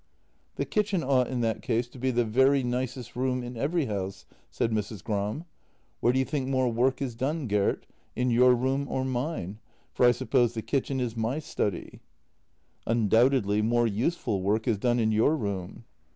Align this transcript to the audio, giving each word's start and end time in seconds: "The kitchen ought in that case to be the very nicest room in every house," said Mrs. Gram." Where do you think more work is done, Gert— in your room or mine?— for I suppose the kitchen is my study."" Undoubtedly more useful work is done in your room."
"The 0.55 0.65
kitchen 0.65 1.03
ought 1.03 1.27
in 1.27 1.41
that 1.41 1.61
case 1.61 1.87
to 1.89 1.99
be 1.99 2.09
the 2.09 2.25
very 2.25 2.63
nicest 2.63 3.15
room 3.15 3.43
in 3.43 3.55
every 3.55 3.85
house," 3.85 4.25
said 4.49 4.71
Mrs. 4.71 5.03
Gram." 5.03 5.43
Where 5.99 6.11
do 6.11 6.17
you 6.17 6.25
think 6.25 6.47
more 6.47 6.69
work 6.71 7.03
is 7.03 7.13
done, 7.13 7.47
Gert— 7.47 7.85
in 8.15 8.31
your 8.31 8.55
room 8.55 8.87
or 8.89 9.05
mine?— 9.05 9.59
for 9.93 10.03
I 10.03 10.11
suppose 10.11 10.55
the 10.55 10.63
kitchen 10.63 10.99
is 10.99 11.15
my 11.15 11.37
study."" 11.37 11.99
Undoubtedly 12.87 13.61
more 13.61 13.85
useful 13.85 14.41
work 14.41 14.67
is 14.67 14.79
done 14.79 14.97
in 14.99 15.11
your 15.11 15.37
room." 15.37 15.83